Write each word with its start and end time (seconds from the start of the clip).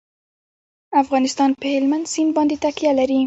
افغانستان 1.01 1.49
په 1.59 1.65
هلمند 1.73 2.05
سیند 2.13 2.31
باندې 2.37 2.55
تکیه 2.63 2.91
لري. 2.99 3.19